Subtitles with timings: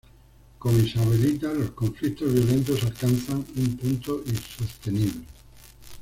[0.57, 5.25] Con "Isabelita" los conflictos violentos alcanzan un punto insostenible.